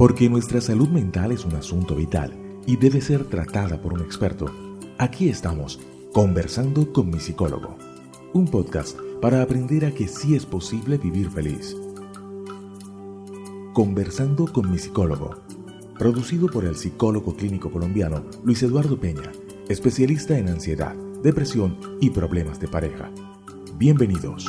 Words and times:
Porque 0.00 0.30
nuestra 0.30 0.62
salud 0.62 0.88
mental 0.88 1.30
es 1.30 1.44
un 1.44 1.54
asunto 1.56 1.94
vital 1.94 2.32
y 2.66 2.78
debe 2.78 3.02
ser 3.02 3.24
tratada 3.24 3.82
por 3.82 3.92
un 3.92 4.00
experto. 4.00 4.46
Aquí 4.96 5.28
estamos, 5.28 5.78
conversando 6.14 6.90
con 6.90 7.10
mi 7.10 7.20
psicólogo. 7.20 7.76
Un 8.32 8.46
podcast 8.46 8.98
para 9.20 9.42
aprender 9.42 9.84
a 9.84 9.92
que 9.92 10.08
sí 10.08 10.34
es 10.34 10.46
posible 10.46 10.96
vivir 10.96 11.30
feliz. 11.30 11.76
Conversando 13.74 14.50
con 14.50 14.70
mi 14.70 14.78
psicólogo. 14.78 15.42
Producido 15.98 16.46
por 16.46 16.64
el 16.64 16.76
psicólogo 16.76 17.36
clínico 17.36 17.70
colombiano 17.70 18.24
Luis 18.42 18.62
Eduardo 18.62 18.98
Peña, 18.98 19.32
especialista 19.68 20.38
en 20.38 20.48
ansiedad, 20.48 20.94
depresión 21.22 21.78
y 22.00 22.08
problemas 22.08 22.58
de 22.58 22.68
pareja. 22.68 23.10
Bienvenidos. 23.76 24.46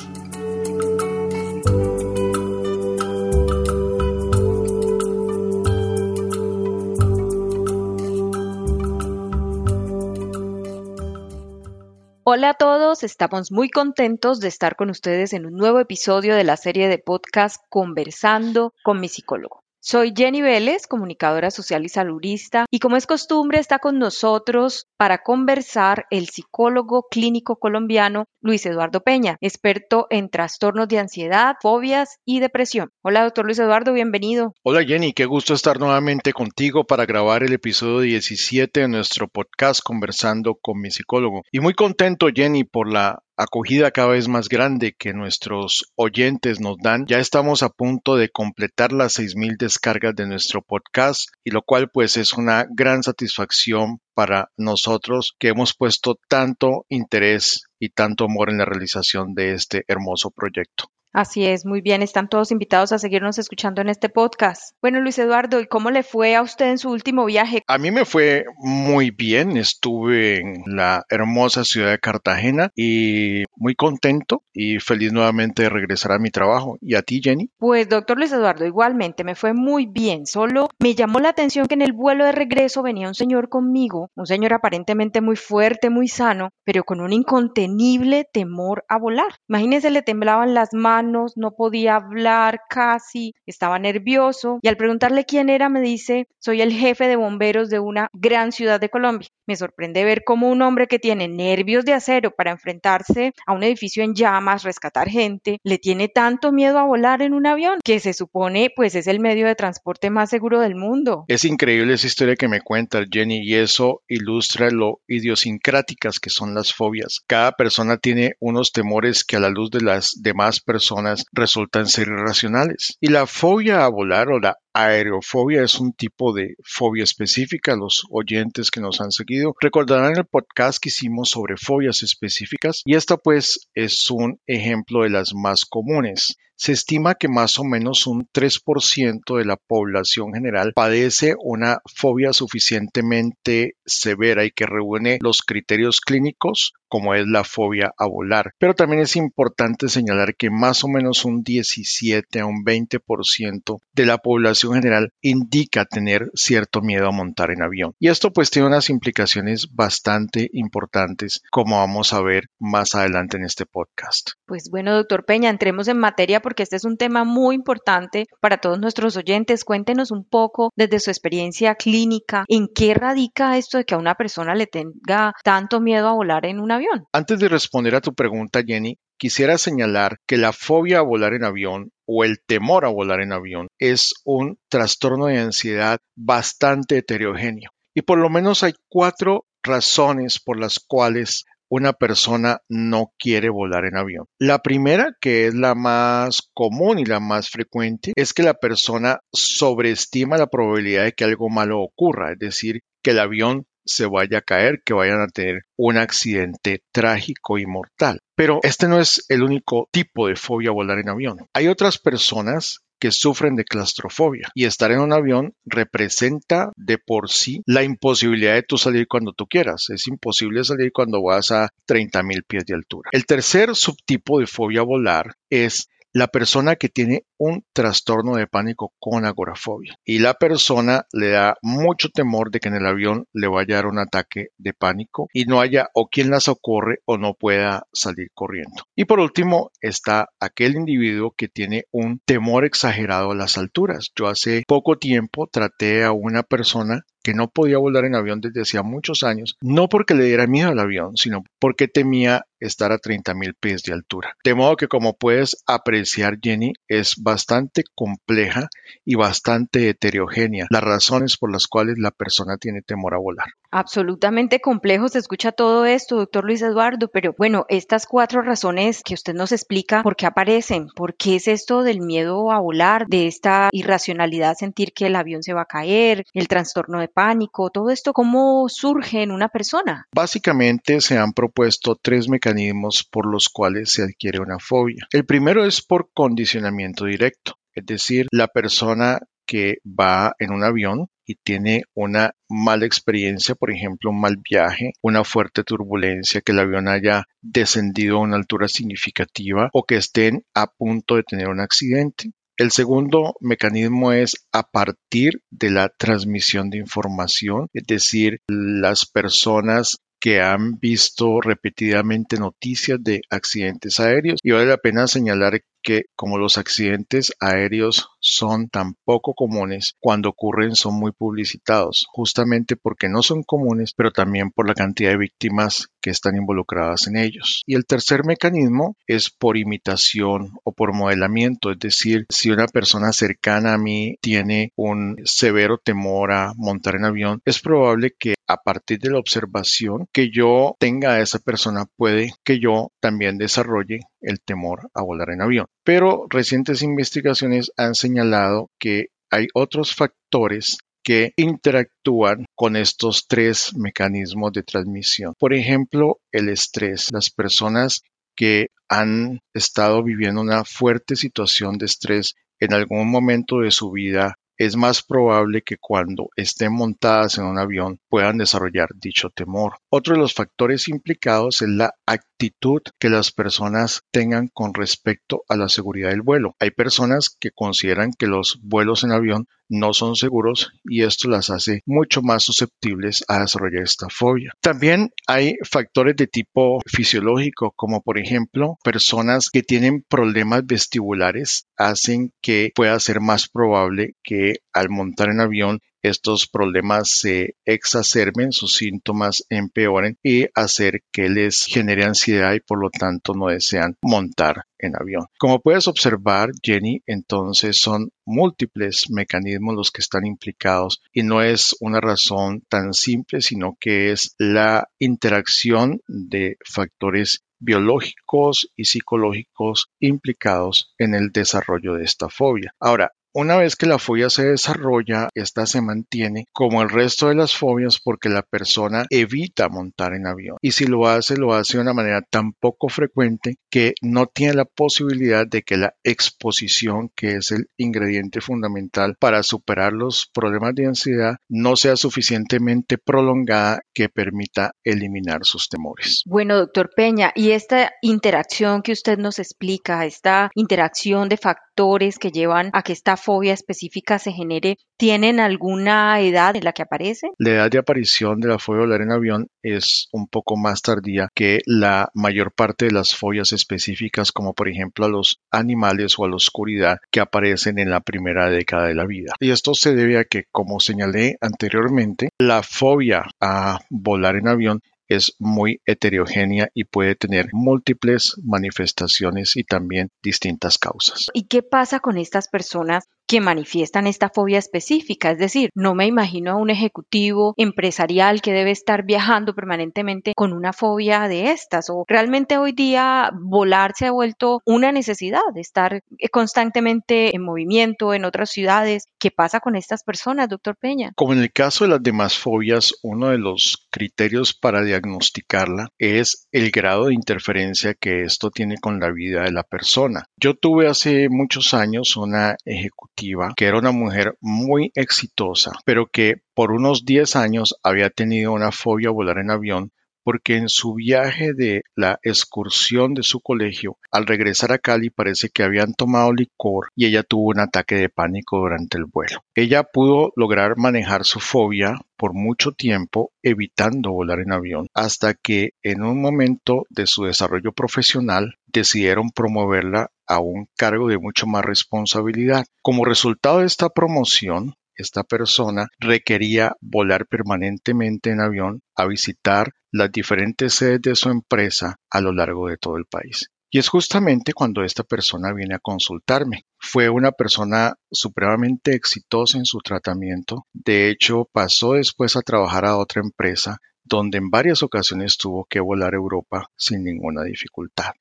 Hola 12.34 12.52
a 12.52 12.53
todos, 12.53 13.03
estamos 13.03 13.52
muy 13.52 13.70
contentos 13.70 14.39
de 14.39 14.48
estar 14.48 14.77
con 14.77 14.89
ustedes 14.89 15.34
en 15.34 15.45
un 15.45 15.58
nuevo 15.58 15.81
episodio 15.81 16.34
de 16.34 16.45
la 16.45 16.55
serie 16.55 16.88
de 16.88 16.98
podcast 16.98 17.62
Conversando 17.67 18.73
con 18.84 19.02
mi 19.02 19.09
psicólogo. 19.09 19.61
Soy 19.84 20.13
Jenny 20.16 20.44
Vélez, 20.44 20.85
comunicadora 20.85 21.49
social 21.49 21.84
y 21.84 21.89
saludista, 21.89 22.67
y 22.70 22.77
como 22.77 22.98
es 22.98 23.08
costumbre 23.08 23.58
está 23.58 23.80
con 23.80 23.98
nosotros 23.98 24.85
para 24.95 25.23
conversar 25.23 26.05
el 26.12 26.30
psicólogo 26.30 27.08
clínico 27.09 27.55
colombiano 27.55 28.25
Luis 28.41 28.63
Eduardo 28.67 29.02
Peña, 29.02 29.38
experto 29.41 30.05
en 30.12 30.30
trastornos 30.30 30.88
de 30.88 30.99
ansiedad, 30.99 31.55
fobias 31.63 32.20
y 32.25 32.41
depresión. 32.41 32.91
Hola, 33.02 33.23
doctor 33.23 33.45
Luis 33.45 33.58
Eduardo, 33.58 33.91
bienvenido. 33.91 34.53
Hola 34.61 34.83
Jenny, 34.86 35.14
qué 35.14 35.25
gusto 35.25 35.56
estar 35.56 35.80
nuevamente 35.80 36.31
contigo 36.31 36.84
para 36.84 37.08
grabar 37.08 37.41
el 37.41 37.53
episodio 37.53 38.02
17 38.02 38.81
de 38.81 38.88
nuestro 38.88 39.30
podcast 39.30 39.81
Conversando 39.84 40.59
con 40.61 40.80
mi 40.80 40.91
psicólogo. 40.91 41.41
Y 41.52 41.59
muy 41.59 41.73
contento 41.73 42.28
Jenny 42.31 42.66
por 42.66 42.88
la 42.88 43.23
acogida 43.42 43.89
cada 43.89 44.09
vez 44.09 44.28
más 44.28 44.50
grande 44.50 44.94
que 44.95 45.14
nuestros 45.14 45.92
oyentes 45.95 46.59
nos 46.59 46.78
dan. 46.78 47.06
Ya 47.08 47.17
estamos 47.17 47.64
a 47.64 47.70
punto 47.70 48.16
de 48.16 48.30
completar 48.30 48.92
las 48.92 49.17
6.000 49.17 49.58
descargas 49.58 50.16
de 50.16 50.28
nuestro 50.28 50.61
podcast 50.61 51.22
y 51.44 51.50
lo 51.50 51.64
cual 51.64 51.89
pues 51.92 52.17
es 52.17 52.34
una 52.34 52.67
gran 52.69 53.02
satisfacción 53.02 54.00
para 54.14 54.50
nosotros 54.58 55.34
que 55.39 55.47
hemos 55.50 55.73
puesto 55.75 56.19
tanto 56.30 56.86
interés 56.88 57.64
y 57.80 57.89
tanto 57.89 58.25
amor 58.25 58.52
en 58.52 58.59
la 58.59 58.66
realización 58.66 59.34
de 59.34 59.53
este 59.53 59.84
hermoso 59.88 60.30
proyecto. 60.30 60.91
Así 61.14 61.45
es, 61.45 61.66
muy 61.66 61.81
bien, 61.81 62.02
están 62.02 62.30
todos 62.30 62.52
invitados 62.52 62.94
a 62.94 62.98
seguirnos 62.98 63.38
escuchando 63.38 63.81
en 63.81 63.90
este 63.90 64.08
podcast. 64.08 64.78
Bueno, 64.81 65.02
Luis 65.02 65.20
Eduardo, 65.20 65.59
¿y 65.59 65.68
cómo 65.68 65.92
le 65.92 66.03
fue 66.03 66.38
a 66.38 66.42
usted 66.42 66.70
en 66.70 66.78
su 66.78 66.90
último 66.90 67.26
viaje? 67.26 67.64
A 67.68 67.78
mí 67.78 67.92
me 67.92 68.06
fue 68.06 68.45
muy 68.59 69.12
bien, 69.12 69.58
estuve 69.58 70.40
en 70.40 70.64
la 70.68 71.03
hermosa 71.09 71.66
ciudad 71.66 71.92
de 71.92 72.00
Cartagena 72.00 72.72
y 72.78 73.44
muy 73.58 73.76
contento 73.76 74.44
y 74.53 74.80
feliz 74.80 75.12
nuevamente 75.12 75.64
de 75.64 75.70
regresar 75.70 76.14
a 76.14 76.20
mi 76.20 76.30
trabajo. 76.30 76.78
¿Y 76.80 76.95
a 76.95 77.02
ti, 77.02 77.20
Jenny? 77.22 77.50
Pues, 77.58 77.90
doctor 77.90 78.18
Luis 78.18 78.31
Eduardo, 78.31 78.66
igualmente 78.66 79.25
me 79.25 79.36
fue 79.36 79.52
muy 79.53 79.88
bien, 79.88 80.25
solo 80.25 80.70
me 80.80 80.96
llamó 80.96 81.20
la 81.20 81.30
atención 81.30 81.68
que 81.68 81.73
en 81.73 81.81
el 81.81 81.92
vuelo 81.92 82.23
de 82.23 82.31
regreso 82.31 82.84
venía 82.84 83.09
un 83.09 83.16
señor 83.16 83.50
conmigo, 83.50 84.12
un 84.16 84.28
señor 84.28 84.53
aparentemente 84.53 85.20
muy 85.20 85.36
fuerte, 85.36 85.90
muy 85.90 86.08
sano, 86.08 86.52
pero 86.64 86.86
con 86.86 87.02
un 87.02 87.12
incontenible 87.12 88.25
temor 88.31 88.86
a 88.88 88.98
volar. 88.98 89.34
Imagínese, 89.50 89.90
le 89.90 90.03
temblaban 90.03 90.53
las 90.53 90.70
manos 90.72 91.00
no 91.02 91.52
podía 91.52 91.95
hablar 91.95 92.61
casi, 92.69 93.33
estaba 93.45 93.80
nervioso 93.80 94.59
y 94.61 94.67
al 94.67 94.77
preguntarle 94.77 95.25
quién 95.25 95.49
era 95.49 95.69
me 95.69 95.81
dice, 95.81 96.27
soy 96.39 96.61
el 96.61 96.71
jefe 96.71 97.07
de 97.07 97.16
bomberos 97.16 97.69
de 97.69 97.79
una 97.79 98.09
gran 98.13 98.51
ciudad 98.51 98.79
de 98.79 98.89
Colombia. 98.89 99.29
Me 99.47 99.56
sorprende 99.56 100.03
ver 100.03 100.23
cómo 100.23 100.50
un 100.50 100.61
hombre 100.61 100.88
que 100.88 101.00
tiene 101.00 101.28
nervios 101.28 101.85
de 101.85 101.94
acero 101.94 102.31
para 102.31 102.51
enfrentarse 102.51 103.34
a 103.45 103.53
un 103.53 103.63
edificio 103.63 104.03
en 104.03 104.13
llamas, 104.13 104.63
rescatar 104.63 105.09
gente, 105.09 105.59
le 105.63 105.78
tiene 105.78 106.07
tanto 106.07 106.51
miedo 106.51 106.79
a 106.79 106.85
volar 106.85 107.22
en 107.22 107.34
un 107.34 107.45
avión, 107.45 107.79
que 107.84 108.00
se 108.00 108.13
supone 108.13 108.72
pues 108.75 108.95
es 108.95 109.07
el 109.07 109.19
medio 109.19 109.47
de 109.47 109.56
transporte 109.56 110.09
más 110.09 110.29
seguro 110.29 110.59
del 110.59 110.75
mundo. 110.75 111.25
Es 111.28 111.45
increíble 111.45 111.94
esa 111.94 112.07
historia 112.07 112.35
que 112.35 112.47
me 112.47 112.61
cuenta 112.61 113.03
Jenny 113.09 113.41
y 113.44 113.56
eso 113.56 114.01
ilustra 114.07 114.69
lo 114.69 115.01
idiosincráticas 115.07 116.19
que 116.19 116.29
son 116.29 116.53
las 116.53 116.73
fobias. 116.73 117.19
Cada 117.28 117.51
persona 117.53 117.97
tiene 117.97 118.34
unos 118.40 118.72
temores 118.72 119.23
que 119.23 119.38
a 119.38 119.40
la 119.40 119.50
luz 119.50 119.72
de 119.72 119.81
las 119.81 120.11
demás 120.22 120.59
personas 120.59 120.91
resultan 121.31 121.88
ser 121.88 122.07
irracionales. 122.07 122.97
Y 123.00 123.07
la 123.07 123.28
fobia 123.28 123.85
a 123.85 123.90
volar 123.90 124.29
o 124.29 124.40
la 124.40 124.57
aerofobia 124.74 125.63
es 125.63 125.79
un 125.79 125.94
tipo 125.94 126.34
de 126.34 126.56
fobia 126.63 127.03
específica. 127.03 127.75
Los 127.75 128.03
oyentes 128.09 128.72
que 128.72 128.81
nos 128.81 129.02
han 129.02 129.12
seguido 129.12 129.53
recordarán 129.59 130.18
el 130.18 130.25
podcast 130.25 130.81
que 130.81 130.90
hicimos 130.90 131.29
sobre 131.29 131.57
fobias 131.57 132.03
específicas 132.03 132.81
y 132.85 132.96
esta 132.96 133.18
pues 133.18 133.69
es 133.74 134.09
un 134.09 134.40
ejemplo 134.47 135.03
de 135.03 135.09
las 135.09 135.34
más 135.34 135.66
comunes. 135.66 136.35
Se 136.61 136.73
estima 136.73 137.16
que 137.16 137.27
más 137.27 137.57
o 137.57 137.63
menos 137.63 138.05
un 138.05 138.29
3% 138.31 139.35
de 139.35 139.45
la 139.45 139.57
población 139.57 140.31
general 140.31 140.73
padece 140.75 141.33
una 141.39 141.79
fobia 141.91 142.33
suficientemente 142.33 143.77
severa 143.83 144.45
y 144.45 144.51
que 144.51 144.67
reúne 144.67 145.17
los 145.23 145.41
criterios 145.41 146.01
clínicos 146.01 146.73
como 146.88 147.16
es 147.16 147.25
la 147.25 147.45
fobia 147.45 147.94
a 147.97 148.05
volar. 148.05 148.53
Pero 148.59 148.75
también 148.75 149.01
es 149.01 149.16
importante 149.16 149.88
señalar 149.88 150.35
que 150.35 150.51
más 150.51 150.83
o 150.83 150.88
menos 150.88 151.25
un 151.25 151.41
17 151.41 152.41
a 152.41 152.45
un 152.45 152.63
20% 152.66 153.79
de 153.93 154.05
la 154.05 154.17
población 154.17 154.73
general 154.73 155.13
indica 155.22 155.85
tener 155.85 156.29
cierto 156.35 156.81
miedo 156.81 157.07
a 157.07 157.11
montar 157.11 157.49
en 157.49 157.63
avión. 157.63 157.95
Y 157.97 158.09
esto 158.09 158.33
pues 158.33 158.51
tiene 158.51 158.67
unas 158.67 158.89
implicaciones 158.89 159.69
bastante 159.72 160.49
importantes 160.53 161.41
como 161.49 161.78
vamos 161.78 162.13
a 162.13 162.22
ver 162.22 162.49
más 162.59 162.93
adelante 162.93 163.38
en 163.38 163.45
este 163.45 163.66
podcast. 163.66 164.31
Pues 164.51 164.69
bueno, 164.69 164.94
doctor 164.94 165.23
Peña, 165.23 165.50
entremos 165.50 165.88
en 165.88 165.97
materia 165.97 166.41
porque 166.41 166.63
este 166.63 166.75
es 166.75 166.84
un 166.84 166.97
tema 166.97 167.23
muy 167.23 167.56
importante 167.56 168.25
para 168.41 168.57
todos 168.57 168.81
nuestros 168.81 169.16
oyentes. 169.16 169.63
Cuéntenos 169.63 170.12
un 170.12 170.25
poco 170.25 170.72
desde 170.75 171.00
su 171.00 171.09
experiencia 171.09 171.75
clínica, 171.75 172.44
en 172.50 172.67
qué 172.67 172.94
radica 172.94 173.57
esto 173.57 173.78
de 173.78 173.85
que 173.85 173.95
a 173.95 173.97
una 173.97 174.16
persona 174.16 174.53
le 174.53 174.67
tenga 174.67 175.31
tanto 175.45 175.79
miedo 175.79 176.09
a 176.09 176.16
volar 176.16 176.45
en 176.45 176.59
un 176.59 176.69
avión. 176.69 177.06
Antes 177.13 177.40
de 177.40 177.47
responder 177.47 177.95
a 177.95 178.01
tu 178.01 178.13
pregunta, 178.13 178.61
Jenny, 178.61 178.97
quisiera 179.17 179.57
señalar 179.57 180.17
que 180.28 180.35
la 180.35 180.51
fobia 180.51 181.00
a 181.00 181.03
volar 181.03 181.34
en 181.34 181.45
avión 181.45 181.91
o 182.06 182.25
el 182.25 182.41
temor 182.45 182.84
a 182.84 182.90
volar 182.90 183.22
en 183.22 183.31
avión 183.31 183.69
es 183.79 184.16
un 184.25 184.57
trastorno 184.67 185.28
de 185.28 185.40
ansiedad 185.40 186.00
bastante 186.17 186.97
heterogéneo. 186.97 187.69
Y 187.94 188.01
por 188.01 188.17
lo 188.17 188.29
menos 188.29 188.63
hay 188.63 188.73
cuatro 188.90 189.45
razones 189.63 190.40
por 190.40 190.59
las 190.59 190.79
cuales 190.79 191.45
una 191.72 191.94
persona 191.94 192.59
no 192.70 193.14
quiere 193.18 193.50
volar 193.50 193.86
en 193.86 193.98
avión. 193.98 194.26
La 194.38 194.59
primera, 194.59 195.16
que 195.22 195.48
es 195.48 195.56
la 195.56 195.74
más 195.74 196.50
común 196.54 197.00
y 197.00 197.06
la 197.06 197.22
más 197.22 197.50
frecuente, 197.50 198.12
es 198.16 198.34
que 198.34 198.44
la 198.44 198.56
persona 198.56 199.22
sobreestima 199.32 200.38
la 200.38 200.48
probabilidad 200.48 201.06
de 201.06 201.14
que 201.14 201.24
algo 201.24 201.50
malo 201.50 201.82
ocurra, 201.82 202.34
es 202.34 202.40
decir, 202.40 202.82
que 203.02 203.12
el 203.12 203.20
avión 203.20 203.66
se 203.86 204.06
vaya 204.06 204.40
a 204.40 204.42
caer, 204.42 204.82
que 204.86 204.94
vayan 204.94 205.22
a 205.22 205.28
tener 205.28 205.62
un 205.78 205.98
accidente 205.98 206.84
trágico 206.92 207.58
y 207.58 207.66
mortal. 207.66 208.20
Pero 208.36 208.59
este 208.64 208.88
no 208.88 209.00
es 209.00 209.26
el 209.30 209.42
único 209.42 209.88
tipo 209.92 210.28
de 210.28 210.36
fobia 210.36 210.70
a 210.70 210.74
volar 210.74 211.00
en 211.00 211.09
avión. 211.09 211.38
Hay 211.53 211.68
otras 211.68 211.98
personas 211.98 212.80
que 213.01 213.12
sufren 213.12 213.56
de 213.56 213.66
claustrofobia 213.66 214.51
y 214.53 214.66
estar 214.66 214.91
en 214.91 215.00
un 215.00 215.12
avión 215.12 215.56
representa 215.66 216.72
de 216.75 217.00
por 217.00 217.31
sí 217.31 217.63
la 217.66 217.84
imposibilidad 217.84 218.53
de 218.53 218.62
tú 218.62 218.78
salir 218.78 219.07
cuando 219.07 219.34
tú 219.34 219.47
quieras. 219.47 219.89
Es 219.89 220.07
imposible 220.07 220.63
salir 220.63 220.91
cuando 220.94 221.23
vas 221.23 221.50
a 221.51 221.69
30.000 221.88 222.45
pies 222.47 222.66
de 222.67 222.75
altura. 222.75 223.09
El 223.11 223.25
tercer 223.25 223.75
subtipo 223.75 224.40
de 224.40 224.45
fobia 224.45 224.84
volar 224.84 225.34
es 225.49 225.87
la 226.13 226.28
persona 226.28 226.75
que 226.75 226.90
tiene 226.90 227.25
un 227.37 227.63
trastorno 227.73 228.35
de 228.35 228.47
pánico 228.47 228.93
con 228.99 229.25
agorafobia 229.25 229.97
y 230.05 230.19
la 230.19 230.34
persona 230.34 231.05
le 231.11 231.29
da 231.29 231.58
mucho 231.61 232.09
temor 232.09 232.52
de 232.52 232.59
que 232.59 232.69
en 232.69 232.75
el 232.75 232.85
avión 232.85 233.25
le 233.34 233.47
vaya 233.47 233.75
a 233.75 233.78
dar 233.78 233.87
un 233.87 233.99
ataque 233.99 234.47
de 234.58 234.73
pánico 234.73 235.29
y 235.34 235.46
no 235.46 235.61
haya 235.61 235.90
o 235.93 236.08
quien 236.08 236.29
la 236.29 236.40
socorre 236.40 236.99
o 237.05 237.17
no 237.17 237.34
pueda 237.34 237.87
salir 237.93 238.29
corriendo. 238.34 238.84
Y 238.96 239.05
por 239.05 239.19
último 239.19 239.72
está 239.81 240.29
aquel 240.40 240.75
individuo 240.75 241.34
que 241.35 241.47
tiene 241.47 241.85
un 241.91 242.19
temor 242.25 242.66
exagerado 242.66 243.31
a 243.31 243.35
las 243.35 243.57
alturas. 243.57 244.11
Yo 244.16 244.28
hace 244.28 244.64
poco 244.67 244.97
tiempo 244.97 245.47
traté 245.47 246.03
a 246.03 246.11
una 246.11 246.43
persona 246.43 247.05
que 247.23 247.34
no 247.34 247.49
podía 247.49 247.78
volar 247.78 248.05
en 248.05 248.16
avión 248.16 248.41
desde 248.41 248.61
hacía 248.61 248.84
muchos 248.84 249.23
años, 249.23 249.57
no 249.61 249.87
porque 249.90 250.16
le 250.16 250.25
diera 250.25 250.47
miedo 250.47 250.69
al 250.69 250.79
avión, 250.79 251.17
sino 251.17 251.43
porque 251.59 251.87
temía 251.87 252.46
estar 252.61 252.91
a 252.91 252.99
30.000 252.99 253.55
pies 253.59 253.84
de 253.84 253.93
altura. 253.93 254.37
De 254.43 254.53
modo 254.55 254.78
que 254.78 254.87
como 254.87 255.17
puedes 255.17 255.58
apreciar, 255.66 256.38
Jenny, 256.41 256.74
es 256.88 257.15
bastante 257.17 257.84
compleja 257.93 258.69
y 259.03 259.15
bastante 259.15 259.89
heterogénea 259.89 260.67
las 260.69 260.84
razones 260.84 261.38
por 261.38 261.51
las 261.51 261.67
cuales 261.67 261.96
la 261.98 262.12
persona 262.12 262.58
tiene 262.58 262.81
temor 262.81 263.13
a 263.15 263.19
volar. 263.19 263.50
Absolutamente 263.72 264.60
complejo 264.60 265.08
se 265.08 265.20
escucha 265.20 265.53
todo 265.53 265.86
esto, 265.86 266.18
doctor 266.18 266.44
Luis 266.44 266.62
Eduardo, 266.62 267.08
pero 267.08 267.34
bueno, 267.38 267.65
estas 267.70 268.06
cuatro 268.06 268.41
razones 268.41 269.01
que 269.01 269.13
usted 269.13 269.34
nos 269.34 269.53
explica, 269.53 270.03
¿por 270.03 270.18
qué 270.18 270.25
aparecen? 270.25 270.88
¿Por 270.94 271.15
qué 271.15 271.38
es 271.38 271.48
esto 271.48 271.82
del 271.82 272.01
miedo 272.01 272.51
a 272.51 272.60
volar, 272.60 273.08
de 273.08 273.27
esta 273.27 273.70
irracionalidad, 273.72 274.58
sentir 274.58 274.91
que 274.94 275.08
el 275.08 275.15
avión 275.15 275.41
se 275.41 275.53
va 275.53 275.62
a 275.62 275.65
caer, 275.65 276.25
el 276.34 276.50
trastorno 276.50 277.00
de 277.00 277.08
pánico, 277.08 277.70
todo 277.70 277.91
esto, 277.91 278.12
cómo 278.12 278.68
surge 278.68 279.24
en 279.24 279.32
una 279.32 279.48
persona? 279.48 280.06
Básicamente 280.13 281.00
se 281.00 281.17
han 281.17 281.32
propuesto 281.32 281.96
tres 281.96 282.27
mecanismos 282.27 283.08
por 283.10 283.25
los 283.25 283.48
cuales 283.48 283.91
se 283.91 284.03
adquiere 284.03 284.41
una 284.41 284.60
fobia. 284.60 285.08
El 285.13 285.25
primero 285.25 285.63
es 285.63 285.82
por 285.82 286.10
condicionamiento 286.13 287.06
directo, 287.06 287.53
es 287.74 287.86
decir, 287.86 288.27
la 288.32 288.48
persona 288.48 289.20
que 289.46 289.77
va 289.86 290.34
en 290.39 290.51
un 290.51 290.63
avión 290.63 291.08
tiene 291.36 291.83
una 291.93 292.33
mala 292.50 292.86
experiencia, 292.86 293.55
por 293.55 293.72
ejemplo, 293.72 294.10
un 294.10 294.19
mal 294.19 294.38
viaje, 294.38 294.93
una 295.01 295.24
fuerte 295.24 295.63
turbulencia, 295.63 296.41
que 296.41 296.51
el 296.51 296.60
avión 296.60 296.88
haya 296.88 297.25
descendido 297.41 298.17
a 298.17 298.22
una 298.22 298.38
altura 298.38 298.67
significativa 298.67 299.69
o 299.74 299.83
que 299.83 299.95
estén 299.95 300.43
a 300.53 300.67
punto 300.67 301.15
de 301.15 301.24
tener 301.24 301.50
un 301.50 301.60
accidente. 301.60 302.31
El 302.57 302.72
segundo 302.72 303.36
mecanismo 303.39 304.12
es 304.12 304.45
a 304.51 304.63
partir 304.63 305.41
de 305.50 305.72
la 305.72 305.89
transmisión 305.89 306.69
de 306.69 306.77
información, 306.77 307.67
es 307.74 307.88
decir, 307.88 308.39
las 308.48 309.05
personas 309.05 309.98
que 310.22 310.39
han 310.39 310.77
visto 310.77 311.41
repetidamente 311.41 312.38
noticias 312.38 313.00
de 313.01 313.22
accidentes 313.31 314.00
aéreos 314.00 314.39
y 314.43 314.51
vale 314.51 314.67
la 314.67 314.77
pena 314.77 315.07
señalar 315.07 315.55
que 315.81 316.03
como 316.15 316.38
los 316.38 316.57
accidentes 316.57 317.33
aéreos 317.39 318.10
son 318.19 318.69
tan 318.69 318.93
poco 319.03 319.33
comunes, 319.33 319.95
cuando 320.00 320.29
ocurren 320.29 320.75
son 320.75 320.95
muy 320.95 321.12
publicitados, 321.12 322.05
justamente 322.12 322.75
porque 322.75 323.10
no 323.10 323.24
son 323.24 323.43
comunes, 323.43 323.93
pero 323.95 324.12
también 324.12 324.51
por 324.51 324.67
la 324.67 324.75
cantidad 324.75 325.12
de 325.12 325.17
víctimas 325.17 325.89
que 326.01 326.10
están 326.10 326.36
involucradas 326.36 327.07
en 327.07 327.17
ellos. 327.17 327.63
Y 327.65 327.75
el 327.75 327.86
tercer 327.86 328.25
mecanismo 328.25 328.95
es 329.07 329.29
por 329.29 329.57
imitación 329.57 330.53
o 330.63 330.72
por 330.72 330.93
modelamiento, 330.93 331.72
es 331.72 331.79
decir, 331.79 332.25
si 332.29 332.51
una 332.51 332.67
persona 332.67 333.12
cercana 333.13 333.74
a 333.74 333.77
mí 333.77 334.17
tiene 334.22 334.72
un 334.75 335.17
severo 335.25 335.77
temor 335.77 336.31
a 336.31 336.53
montar 336.55 336.95
en 336.95 337.05
avión, 337.05 337.41
es 337.45 337.60
probable 337.60 338.13
que 338.17 338.36
a 338.48 338.57
partir 338.57 339.00
de 339.00 339.12
la 339.12 339.19
observación 339.19 340.07
que 340.12 340.29
yo 340.29 340.75
tenga 340.79 341.13
a 341.13 341.22
esa 341.22 341.39
persona 341.39 341.86
puede 341.95 342.33
que 342.43 342.60
yo 342.60 342.91
también 343.00 343.38
desarrolle 343.38 344.01
el 344.22 344.41
temor 344.41 344.89
a 344.93 345.01
volar 345.01 345.29
en 345.31 345.41
avión. 345.41 345.67
Pero 345.83 346.25
recientes 346.29 346.81
investigaciones 346.83 347.72
han 347.77 347.95
señalado 347.95 348.69
que 348.79 349.07
hay 349.29 349.48
otros 349.53 349.95
factores 349.95 350.77
que 351.03 351.33
interactúan 351.36 352.45
con 352.55 352.75
estos 352.75 353.25
tres 353.27 353.72
mecanismos 353.75 354.51
de 354.53 354.63
transmisión. 354.63 355.33
Por 355.39 355.53
ejemplo, 355.53 356.19
el 356.31 356.50
estrés. 356.50 357.10
Las 357.12 357.31
personas 357.31 358.01
que 358.36 358.67
han 358.88 359.39
estado 359.53 360.03
viviendo 360.03 360.41
una 360.41 360.63
fuerte 360.63 361.15
situación 361.15 361.77
de 361.77 361.86
estrés 361.88 362.36
en 362.60 362.74
algún 362.74 363.10
momento 363.10 363.60
de 363.60 363.72
su 363.72 363.91
vida 363.91 364.36
es 364.57 364.75
más 364.75 365.01
probable 365.01 365.63
que 365.63 365.77
cuando 365.77 366.29
estén 366.36 366.72
montadas 366.74 367.39
en 367.39 367.45
un 367.45 367.57
avión 367.57 368.00
puedan 368.10 368.38
desarrollar 368.38 368.89
dicho 368.93 369.31
temor. 369.31 369.77
Otro 369.89 370.13
de 370.13 370.19
los 370.19 370.36
factores 370.36 370.88
implicados 370.88 371.63
es 371.63 371.69
la 371.69 371.95
actitud 372.41 372.82
que 373.00 373.10
las 373.10 373.32
personas 373.32 374.01
tengan 374.10 374.48
con 374.51 374.74
respecto 374.74 375.43
a 375.48 375.55
la 375.55 375.70
seguridad 375.70 376.10
del 376.10 376.24
vuelo. 376.24 376.55
Hay 376.60 376.72
personas 376.72 377.29
que 377.29 377.51
consideran 377.51 378.13
que 378.17 378.25
los 378.25 378.60
vuelos 378.63 379.03
en 379.03 379.12
avión 379.12 379.48
no 379.70 379.93
son 379.93 380.15
seguros 380.15 380.72
y 380.84 381.03
esto 381.03 381.29
las 381.29 381.50
hace 381.51 381.82
mucho 381.86 382.22
más 382.22 382.43
susceptibles 382.43 383.24
a 383.27 383.41
desarrollar 383.41 383.84
esta 383.84 384.10
fobia. 384.10 384.53
También 384.60 385.12
hay 385.27 385.55
factores 385.63 386.15
de 386.15 386.27
tipo 386.27 386.82
fisiológico, 386.88 387.74
como 387.75 388.01
por 388.01 388.17
ejemplo 388.17 388.77
personas 388.84 389.50
que 389.51 389.62
tienen 389.62 390.03
problemas 390.10 390.65
vestibulares 390.65 391.67
hacen 391.77 392.34
que 392.41 392.72
pueda 392.75 393.00
ser 393.00 393.22
más 393.22 393.48
probable 393.48 394.15
que 394.24 394.55
al 394.74 394.89
montar 394.89 395.29
en 395.29 395.41
avión 395.41 395.79
estos 396.01 396.48
problemas 396.48 397.10
se 397.10 397.56
exacerben, 397.65 398.51
sus 398.51 398.74
síntomas 398.74 399.46
empeoren 399.50 400.18
y 400.24 400.48
hacer 400.56 401.03
que 401.12 401.30
les 401.30 401.65
genere 401.65 402.03
ansiedad 402.03 402.53
y 402.53 402.60
por 402.60 402.80
lo 402.80 402.89
tanto 402.89 403.34
no 403.34 403.48
desean 403.48 403.98
montar 404.01 404.65
en 404.80 404.96
avión. 404.96 405.27
Como 405.38 405.62
puedes 405.62 405.88
observar, 405.88 406.51
Jenny, 406.62 407.01
entonces 407.06 407.77
son 407.77 408.12
múltiples 408.25 409.10
mecanismos 409.10 409.75
los 409.75 409.92
que 409.92 410.01
están 410.01 410.25
implicados 410.25 411.01
y 411.13 411.24
no 411.24 411.42
es 411.42 411.75
una 411.80 412.00
razón 412.01 412.63
tan 412.68 412.94
simple, 412.94 413.42
sino 413.42 413.77
que 413.80 414.12
es 414.12 414.36
la 414.38 414.88
interacción 415.00 416.01
de 416.08 416.58
factores 416.65 417.44
biológicos 417.60 418.72
y 418.75 418.86
psicológicos 418.86 419.92
implicados 420.00 420.94
en 420.98 421.13
el 421.13 421.32
desarrollo 421.32 421.94
de 421.94 422.06
esta 422.06 422.27
fobia. 422.27 422.74
Ahora, 422.80 423.12
una 423.33 423.57
vez 423.57 423.75
que 423.75 423.86
la 423.86 424.00
fobia 424.00 424.29
se 424.29 424.45
desarrolla, 424.45 425.29
esta 425.33 425.65
se 425.65 425.81
mantiene 425.81 426.45
como 426.51 426.81
el 426.81 426.89
resto 426.89 427.29
de 427.29 427.36
las 427.36 427.55
fobias 427.55 428.00
porque 428.03 428.29
la 428.29 428.41
persona 428.41 429.05
evita 429.10 429.69
montar 429.69 430.13
en 430.13 430.27
avión. 430.27 430.57
Y 430.62 430.72
si 430.72 430.86
lo 430.86 431.07
hace, 431.07 431.38
lo 431.38 431.53
hace 431.53 431.77
de 431.77 431.83
una 431.83 431.93
manera 431.93 432.22
tan 432.22 432.53
poco 432.53 432.89
frecuente 432.89 433.55
que 433.69 433.93
no 434.01 434.27
tiene 434.27 434.55
la 434.55 434.65
posibilidad 434.65 435.48
de 435.48 435.62
que 435.62 435.77
la 435.77 435.93
exposición, 436.03 437.10
que 437.15 437.38
es 437.38 437.51
el 437.51 437.67
ingrediente 437.77 438.41
fundamental 438.41 439.15
para 439.19 439.43
superar 439.43 439.93
los 439.93 440.29
problemas 440.33 440.75
de 440.75 440.88
ansiedad, 440.88 441.38
no 441.50 441.75
sea 441.75 441.95
suficientemente 441.95 442.98
prolongada 442.98 443.81
que 443.93 444.10
permita 444.10 444.74
eliminar 444.83 445.41
sus 445.43 445.69
temores. 445.69 446.24
Bueno, 446.25 446.57
doctor 446.57 446.89
Peña, 446.95 447.31
y 447.36 447.51
esta 447.51 447.91
interacción 448.01 448.81
que 448.81 448.91
usted 448.91 449.17
nos 449.17 449.39
explica, 449.39 450.05
esta 450.05 450.51
interacción 450.55 451.29
de 451.29 451.38
factores 451.38 452.19
que 452.19 452.31
llevan 452.31 452.69
a 452.74 452.83
que 452.83 452.93
esta 452.93 453.17
fobia 453.22 453.53
específica 453.53 454.20
se 454.20 454.32
genere, 454.32 454.77
¿tienen 454.98 455.39
alguna 455.39 456.20
edad 456.20 456.56
en 456.56 456.63
la 456.63 456.74
que 456.74 456.82
aparece? 456.82 457.29
La 457.38 457.51
edad 457.51 457.72
de 457.72 457.77
aparición 457.77 458.39
de 458.39 458.50
la 458.50 458.60
fobia 458.60 458.82
volar 458.82 459.01
en 459.01 459.12
avión 459.12 459.48
es 459.63 460.10
un 460.12 460.27
poco 460.27 460.58
más 460.58 460.82
tardía 460.82 461.29
que 461.34 461.62
la 461.65 462.10
mayor 462.13 462.51
parte 462.51 462.86
de 462.86 462.91
las 462.91 463.15
fobias 463.15 463.51
específicas, 463.53 464.32
como 464.32 464.53
por 464.53 464.68
ejemplo 464.68 465.06
a 465.06 465.10
los 465.10 465.39
animales 465.51 466.15
o 466.18 466.25
a 466.25 466.29
la 466.29 466.36
oscuridad 466.36 466.98
que 467.12 467.20
aparecen 467.20 467.79
en 467.79 467.89
la 467.89 468.01
primera 468.01 468.50
década 468.50 468.88
de 468.88 468.96
la 468.96 469.06
vida. 469.06 469.34
Y 469.39 469.51
esto 469.51 469.74
se 469.74 469.96
debe 469.96 470.17
a 470.17 470.25
que, 470.25 470.46
como 470.51 470.79
señalé 470.79 471.38
anteriormente, 471.41 472.29
la 472.39 472.63
fobia 472.63 473.25
a 473.39 473.79
volar 473.89 474.36
en 474.36 474.48
avión 474.48 474.82
es 475.12 475.36
muy 475.39 475.82
heterogénea 475.86 476.70
y 476.74 476.86
puede 476.86 477.15
tener 477.15 477.50
múltiples 477.51 478.36
manifestaciones 478.44 479.58
y 479.58 479.63
también 479.63 480.10
distintas 480.24 480.77
causas. 480.77 481.27
¿Y 481.34 481.48
qué 481.48 481.63
pasa 481.63 482.00
con 482.00 482.17
estas 482.17 482.48
personas 482.48 483.03
que 483.31 483.39
manifiestan 483.39 484.07
esta 484.07 484.29
fobia 484.29 484.59
específica. 484.59 485.31
Es 485.31 485.38
decir, 485.38 485.69
no 485.73 485.95
me 485.95 486.05
imagino 486.05 486.51
a 486.51 486.55
un 486.57 486.69
ejecutivo 486.69 487.53
empresarial 487.55 488.41
que 488.41 488.51
debe 488.51 488.71
estar 488.71 489.05
viajando 489.05 489.55
permanentemente 489.55 490.33
con 490.35 490.51
una 490.51 490.73
fobia 490.73 491.29
de 491.29 491.51
estas. 491.51 491.89
O 491.89 492.03
realmente 492.09 492.57
hoy 492.57 492.73
día 492.73 493.31
volar 493.33 493.93
se 493.95 494.07
ha 494.07 494.11
vuelto 494.11 494.61
una 494.65 494.91
necesidad, 494.91 495.39
estar 495.55 496.01
constantemente 496.29 497.33
en 497.33 497.41
movimiento 497.41 498.13
en 498.13 498.25
otras 498.25 498.50
ciudades. 498.50 499.05
¿Qué 499.17 499.31
pasa 499.31 499.61
con 499.61 499.77
estas 499.77 500.03
personas, 500.03 500.50
doctor 500.50 500.75
Peña? 500.75 501.13
Como 501.15 501.31
en 501.31 501.39
el 501.39 501.53
caso 501.53 501.85
de 501.85 501.91
las 501.91 502.03
demás 502.03 502.38
fobias, 502.38 502.95
uno 503.01 503.29
de 503.29 503.38
los 503.38 503.88
criterios 503.91 504.53
para 504.53 504.83
diagnosticarla 504.83 505.88
es 505.97 506.50
el 506.51 506.69
grado 506.69 507.05
de 507.05 507.13
interferencia 507.13 507.93
que 507.93 508.23
esto 508.23 508.50
tiene 508.50 508.75
con 508.81 509.00
la 509.00 509.09
vida 509.09 509.43
de 509.43 509.53
la 509.53 509.63
persona. 509.63 510.25
Yo 510.35 510.53
tuve 510.55 510.89
hace 510.89 511.29
muchos 511.29 511.73
años 511.73 512.17
una 512.17 512.57
ejecutiva 512.65 513.20
que 513.55 513.65
era 513.65 513.77
una 513.77 513.91
mujer 513.91 514.35
muy 514.41 514.91
exitosa, 514.95 515.71
pero 515.85 516.07
que 516.07 516.35
por 516.53 516.71
unos 516.71 517.05
10 517.05 517.35
años 517.35 517.75
había 517.83 518.09
tenido 518.09 518.53
una 518.53 518.71
fobia 518.71 519.09
a 519.09 519.13
volar 519.13 519.37
en 519.37 519.51
avión 519.51 519.91
porque 520.23 520.57
en 520.57 520.69
su 520.69 520.93
viaje 520.93 521.53
de 521.53 521.83
la 521.95 522.19
excursión 522.23 523.13
de 523.13 523.23
su 523.23 523.39
colegio, 523.41 523.97
al 524.11 524.27
regresar 524.27 524.71
a 524.71 524.77
Cali 524.77 525.09
parece 525.09 525.49
que 525.49 525.63
habían 525.63 525.93
tomado 525.93 526.33
licor 526.33 526.89
y 526.95 527.05
ella 527.05 527.23
tuvo 527.23 527.49
un 527.49 527.59
ataque 527.59 527.95
de 527.95 528.09
pánico 528.09 528.59
durante 528.59 528.97
el 528.97 529.05
vuelo. 529.05 529.43
Ella 529.55 529.83
pudo 529.83 530.31
lograr 530.35 530.77
manejar 530.77 531.25
su 531.25 531.39
fobia 531.39 531.95
por 532.17 532.33
mucho 532.33 532.71
tiempo 532.71 533.31
evitando 533.41 534.11
volar 534.11 534.39
en 534.39 534.53
avión, 534.53 534.87
hasta 534.93 535.33
que 535.33 535.71
en 535.81 536.03
un 536.03 536.21
momento 536.21 536.85
de 536.89 537.07
su 537.07 537.23
desarrollo 537.23 537.71
profesional 537.71 538.57
decidieron 538.71 539.31
promoverla 539.31 540.11
a 540.27 540.39
un 540.39 540.67
cargo 540.77 541.07
de 541.07 541.17
mucho 541.17 541.47
más 541.47 541.63
responsabilidad. 541.63 542.65
Como 542.81 543.05
resultado 543.05 543.59
de 543.59 543.65
esta 543.65 543.89
promoción, 543.89 544.75
esta 544.95 545.23
persona 545.23 545.87
requería 545.99 546.75
volar 546.81 547.25
permanentemente 547.25 548.29
en 548.29 548.41
avión 548.41 548.81
a 548.95 549.05
visitar 549.07 549.73
las 549.91 550.11
diferentes 550.11 550.73
sedes 550.73 551.01
de 551.01 551.15
su 551.15 551.29
empresa 551.29 551.97
a 552.09 552.21
lo 552.21 552.31
largo 552.31 552.67
de 552.67 552.77
todo 552.77 552.97
el 552.97 553.05
país. 553.05 553.49
Y 553.73 553.79
es 553.79 553.87
justamente 553.87 554.53
cuando 554.53 554.83
esta 554.83 555.03
persona 555.03 555.53
viene 555.53 555.75
a 555.75 555.79
consultarme. 555.79 556.65
Fue 556.77 557.09
una 557.09 557.31
persona 557.31 557.95
supremamente 558.11 558.93
exitosa 558.93 559.57
en 559.57 559.65
su 559.65 559.79
tratamiento. 559.79 560.65
De 560.73 561.09
hecho, 561.09 561.47
pasó 561.53 561.93
después 561.93 562.35
a 562.35 562.41
trabajar 562.41 562.85
a 562.85 562.97
otra 562.97 563.21
empresa 563.21 563.77
donde 564.03 564.39
en 564.39 564.49
varias 564.49 564.83
ocasiones 564.83 565.37
tuvo 565.37 565.65
que 565.69 565.79
volar 565.79 566.13
a 566.13 566.17
Europa 566.17 566.69
sin 566.75 567.03
ninguna 567.03 567.43
dificultad. 567.43 568.11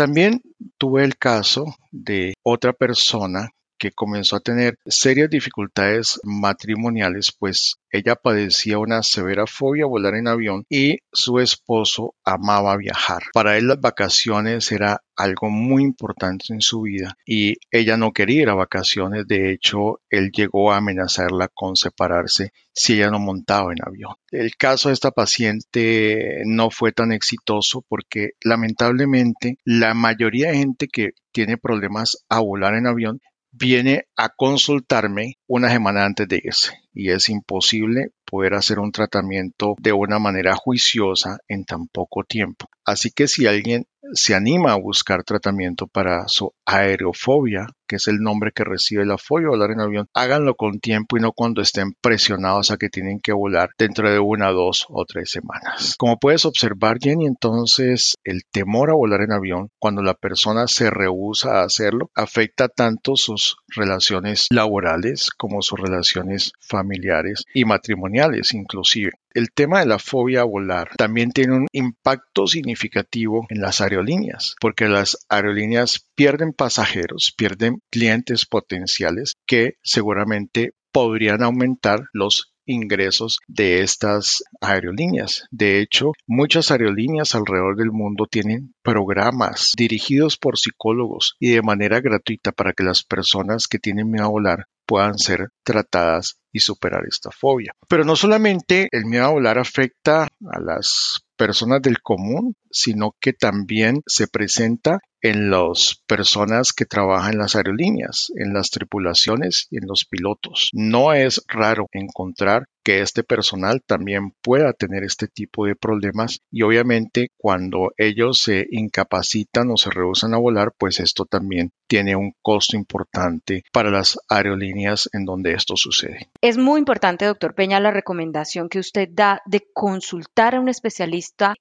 También 0.00 0.40
tuve 0.78 1.04
el 1.04 1.18
caso 1.18 1.66
de 1.90 2.32
otra 2.42 2.72
persona 2.72 3.50
que 3.80 3.90
comenzó 3.90 4.36
a 4.36 4.40
tener 4.40 4.78
serias 4.84 5.30
dificultades 5.30 6.20
matrimoniales, 6.22 7.32
pues 7.36 7.76
ella 7.90 8.14
padecía 8.14 8.78
una 8.78 9.02
severa 9.02 9.46
fobia 9.46 9.84
a 9.84 9.88
volar 9.88 10.14
en 10.14 10.28
avión 10.28 10.64
y 10.68 10.98
su 11.10 11.40
esposo 11.40 12.14
amaba 12.22 12.76
viajar. 12.76 13.22
Para 13.32 13.56
él 13.56 13.68
las 13.68 13.80
vacaciones 13.80 14.70
era 14.70 15.00
algo 15.16 15.50
muy 15.50 15.82
importante 15.82 16.46
en 16.50 16.60
su 16.60 16.82
vida 16.82 17.16
y 17.26 17.56
ella 17.70 17.96
no 17.96 18.12
quería 18.12 18.42
ir 18.42 18.48
a 18.50 18.54
vacaciones. 18.54 19.26
De 19.26 19.50
hecho, 19.50 20.00
él 20.10 20.30
llegó 20.30 20.72
a 20.72 20.76
amenazarla 20.76 21.48
con 21.48 21.74
separarse 21.74 22.52
si 22.72 22.94
ella 22.94 23.10
no 23.10 23.18
montaba 23.18 23.72
en 23.72 23.78
avión. 23.84 24.14
El 24.30 24.56
caso 24.56 24.88
de 24.88 24.94
esta 24.94 25.10
paciente 25.10 26.42
no 26.44 26.70
fue 26.70 26.92
tan 26.92 27.12
exitoso 27.12 27.84
porque 27.88 28.30
lamentablemente 28.42 29.56
la 29.64 29.94
mayoría 29.94 30.50
de 30.50 30.58
gente 30.58 30.86
que 30.86 31.10
tiene 31.32 31.56
problemas 31.56 32.18
a 32.28 32.40
volar 32.40 32.74
en 32.74 32.86
avión 32.86 33.20
viene 33.52 34.06
a 34.16 34.28
consultarme 34.30 35.34
una 35.46 35.70
semana 35.70 36.04
antes 36.04 36.28
de 36.28 36.40
irse 36.42 36.72
y 36.92 37.10
es 37.10 37.28
imposible 37.28 38.12
poder 38.30 38.54
hacer 38.54 38.78
un 38.78 38.92
tratamiento 38.92 39.74
de 39.78 39.92
una 39.92 40.18
manera 40.18 40.54
juiciosa 40.54 41.38
en 41.48 41.64
tan 41.64 41.88
poco 41.88 42.24
tiempo. 42.24 42.66
Así 42.84 43.10
que 43.10 43.28
si 43.28 43.46
alguien 43.46 43.86
se 44.12 44.34
anima 44.34 44.72
a 44.72 44.78
buscar 44.78 45.24
tratamiento 45.24 45.86
para 45.86 46.26
su 46.26 46.52
aerofobia, 46.64 47.66
que 47.86 47.96
es 47.96 48.08
el 48.08 48.20
nombre 48.20 48.52
que 48.54 48.64
recibe 48.64 49.04
la 49.04 49.18
fobia 49.18 49.48
a 49.48 49.50
volar 49.50 49.72
en 49.72 49.80
avión, 49.80 50.06
háganlo 50.14 50.54
con 50.54 50.78
tiempo 50.78 51.16
y 51.16 51.20
no 51.20 51.32
cuando 51.32 51.60
estén 51.60 51.92
presionados 52.00 52.70
a 52.70 52.76
que 52.76 52.88
tienen 52.88 53.18
que 53.20 53.32
volar 53.32 53.70
dentro 53.76 54.10
de 54.10 54.18
una, 54.18 54.50
dos 54.50 54.86
o 54.88 55.04
tres 55.04 55.30
semanas. 55.30 55.96
Como 55.98 56.18
puedes 56.18 56.44
observar, 56.44 56.98
Jenny, 57.00 57.26
entonces 57.26 58.14
el 58.24 58.42
temor 58.50 58.90
a 58.90 58.94
volar 58.94 59.22
en 59.22 59.32
avión, 59.32 59.68
cuando 59.78 60.02
la 60.02 60.14
persona 60.14 60.66
se 60.66 60.88
rehúsa 60.88 61.60
a 61.60 61.64
hacerlo, 61.64 62.10
afecta 62.14 62.68
tanto 62.68 63.16
sus 63.16 63.56
relaciones 63.68 64.46
laborales 64.50 65.30
como 65.36 65.60
sus 65.62 65.78
relaciones 65.80 66.52
familiares 66.60 67.44
y 67.54 67.64
matrimoniales 67.64 68.19
inclusive. 68.52 69.12
El 69.32 69.52
tema 69.52 69.80
de 69.80 69.86
la 69.86 69.98
fobia 69.98 70.40
a 70.40 70.44
volar 70.44 70.90
también 70.96 71.30
tiene 71.30 71.54
un 71.54 71.66
impacto 71.72 72.46
significativo 72.46 73.46
en 73.48 73.60
las 73.60 73.80
aerolíneas, 73.80 74.56
porque 74.60 74.88
las 74.88 75.18
aerolíneas 75.28 76.06
pierden 76.14 76.52
pasajeros, 76.52 77.32
pierden 77.36 77.80
clientes 77.90 78.46
potenciales 78.46 79.34
que 79.46 79.74
seguramente 79.82 80.72
podrían 80.92 81.42
aumentar 81.42 82.04
los 82.12 82.52
ingresos 82.66 83.38
de 83.48 83.82
estas 83.82 84.42
aerolíneas. 84.60 85.46
De 85.50 85.80
hecho, 85.80 86.12
muchas 86.26 86.70
aerolíneas 86.70 87.34
alrededor 87.34 87.76
del 87.76 87.90
mundo 87.90 88.26
tienen 88.30 88.74
programas 88.82 89.72
dirigidos 89.76 90.36
por 90.36 90.58
psicólogos 90.58 91.36
y 91.38 91.50
de 91.50 91.62
manera 91.62 92.00
gratuita 92.00 92.52
para 92.52 92.72
que 92.72 92.84
las 92.84 93.02
personas 93.02 93.66
que 93.66 93.78
tienen 93.78 94.10
miedo 94.10 94.26
a 94.26 94.28
volar 94.28 94.66
puedan 94.90 95.18
ser 95.18 95.50
tratadas 95.62 96.40
y 96.52 96.58
superar 96.58 97.02
esta 97.08 97.30
fobia. 97.30 97.72
Pero 97.88 98.04
no 98.04 98.16
solamente 98.16 98.88
el 98.90 99.04
miedo 99.04 99.26
a 99.26 99.30
volar 99.30 99.56
afecta 99.56 100.24
a 100.24 100.60
las 100.60 101.20
personas 101.36 101.80
del 101.80 102.02
común, 102.02 102.56
sino 102.72 103.14
que 103.20 103.32
también 103.32 104.02
se 104.04 104.26
presenta 104.26 104.98
en 105.22 105.48
las 105.48 106.02
personas 106.08 106.72
que 106.72 106.86
trabajan 106.86 107.34
en 107.34 107.38
las 107.38 107.54
aerolíneas, 107.54 108.32
en 108.34 108.52
las 108.52 108.70
tripulaciones 108.70 109.68
y 109.70 109.76
en 109.76 109.86
los 109.86 110.06
pilotos. 110.06 110.70
No 110.72 111.12
es 111.12 111.40
raro 111.46 111.86
encontrar 111.92 112.64
que 112.82 113.00
este 113.00 113.22
personal 113.22 113.82
también 113.86 114.32
pueda 114.42 114.72
tener 114.72 115.04
este 115.04 115.28
tipo 115.28 115.66
de 115.66 115.76
problemas 115.76 116.40
y 116.50 116.62
obviamente 116.62 117.30
cuando 117.36 117.92
ellos 117.96 118.40
se 118.40 118.66
incapacitan 118.70 119.70
o 119.70 119.76
se 119.76 119.90
rehusan 119.90 120.34
a 120.34 120.38
volar, 120.38 120.72
pues 120.76 121.00
esto 121.00 121.24
también 121.24 121.72
tiene 121.86 122.16
un 122.16 122.34
costo 122.42 122.76
importante 122.76 123.64
para 123.72 123.90
las 123.90 124.18
aerolíneas 124.28 125.08
en 125.12 125.24
donde 125.24 125.52
esto 125.52 125.76
sucede. 125.76 126.30
Es 126.40 126.56
muy 126.56 126.78
importante, 126.78 127.24
doctor 127.24 127.54
Peña, 127.54 127.80
la 127.80 127.90
recomendación 127.90 128.68
que 128.68 128.78
usted 128.78 129.08
da 129.10 129.42
de 129.46 129.66
consultar 129.72 130.54
a 130.54 130.60
un 130.60 130.68
especialista 130.68 131.54